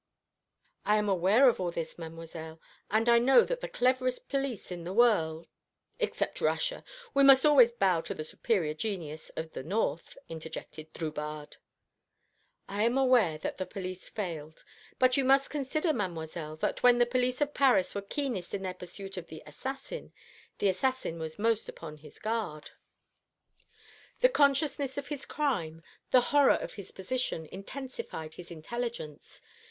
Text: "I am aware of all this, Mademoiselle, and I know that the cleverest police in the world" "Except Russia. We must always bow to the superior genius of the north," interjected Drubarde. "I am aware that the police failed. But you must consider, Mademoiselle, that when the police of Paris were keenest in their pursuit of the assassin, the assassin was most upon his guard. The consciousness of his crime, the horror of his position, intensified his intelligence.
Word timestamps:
"I 0.83 0.95
am 0.97 1.07
aware 1.07 1.47
of 1.47 1.59
all 1.59 1.69
this, 1.69 1.99
Mademoiselle, 1.99 2.59
and 2.89 3.07
I 3.07 3.19
know 3.19 3.43
that 3.45 3.61
the 3.61 3.67
cleverest 3.69 4.29
police 4.29 4.71
in 4.71 4.83
the 4.83 4.93
world" 4.95 5.47
"Except 5.99 6.41
Russia. 6.41 6.83
We 7.13 7.23
must 7.23 7.45
always 7.45 7.71
bow 7.71 8.01
to 8.01 8.15
the 8.15 8.23
superior 8.23 8.73
genius 8.73 9.29
of 9.37 9.51
the 9.53 9.61
north," 9.61 10.17
interjected 10.27 10.91
Drubarde. 10.93 11.57
"I 12.67 12.81
am 12.83 12.97
aware 12.97 13.37
that 13.37 13.57
the 13.57 13.67
police 13.67 14.09
failed. 14.09 14.63
But 14.97 15.17
you 15.17 15.23
must 15.23 15.51
consider, 15.51 15.93
Mademoiselle, 15.93 16.55
that 16.55 16.81
when 16.81 16.97
the 16.97 17.05
police 17.05 17.39
of 17.39 17.53
Paris 17.53 17.93
were 17.93 18.01
keenest 18.01 18.55
in 18.55 18.63
their 18.63 18.73
pursuit 18.73 19.17
of 19.17 19.27
the 19.27 19.43
assassin, 19.45 20.13
the 20.57 20.67
assassin 20.69 21.19
was 21.19 21.37
most 21.37 21.69
upon 21.69 21.97
his 21.97 22.17
guard. 22.17 22.71
The 24.21 24.29
consciousness 24.29 24.97
of 24.97 25.09
his 25.09 25.25
crime, 25.25 25.83
the 26.09 26.21
horror 26.33 26.55
of 26.55 26.73
his 26.73 26.89
position, 26.91 27.45
intensified 27.51 28.33
his 28.33 28.49
intelligence. 28.49 29.43